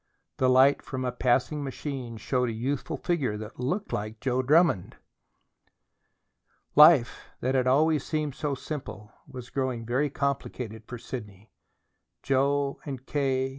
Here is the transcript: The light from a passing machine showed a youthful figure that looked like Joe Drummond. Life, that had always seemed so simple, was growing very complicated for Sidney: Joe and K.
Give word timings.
The 0.37 0.49
light 0.49 0.81
from 0.81 1.05
a 1.05 1.11
passing 1.11 1.63
machine 1.63 2.17
showed 2.17 2.49
a 2.49 2.53
youthful 2.53 2.97
figure 2.97 3.37
that 3.37 3.59
looked 3.59 3.93
like 3.93 4.19
Joe 4.19 4.41
Drummond. 4.41 4.95
Life, 6.73 7.27
that 7.41 7.53
had 7.53 7.67
always 7.67 8.03
seemed 8.03 8.33
so 8.33 8.55
simple, 8.55 9.11
was 9.27 9.51
growing 9.51 9.85
very 9.85 10.09
complicated 10.09 10.85
for 10.87 10.97
Sidney: 10.97 11.51
Joe 12.23 12.79
and 12.83 13.05
K. 13.05 13.49